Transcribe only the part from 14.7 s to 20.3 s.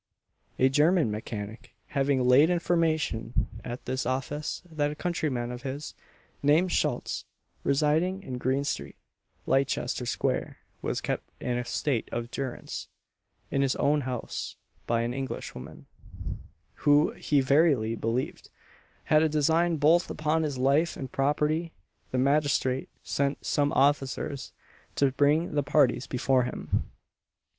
by an Englishwoman, who, he verily believed, had a design both